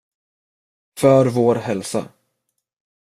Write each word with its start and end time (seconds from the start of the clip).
För 0.99 1.25
vår 1.25 1.55
hälsa! 1.55 2.05